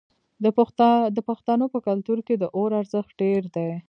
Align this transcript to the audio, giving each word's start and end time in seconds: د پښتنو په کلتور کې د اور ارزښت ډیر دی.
د 1.15 1.17
پښتنو 1.29 1.65
په 1.73 1.79
کلتور 1.87 2.19
کې 2.27 2.35
د 2.37 2.43
اور 2.57 2.69
ارزښت 2.81 3.11
ډیر 3.21 3.41
دی. 3.55 3.71